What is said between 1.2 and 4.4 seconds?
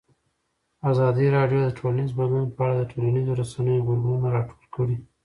راډیو د ټولنیز بدلون په اړه د ټولنیزو رسنیو غبرګونونه